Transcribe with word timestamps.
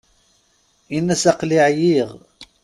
In'as 0.97 1.23
aql-i 1.31 1.59
ɛyiɣ. 1.67 2.09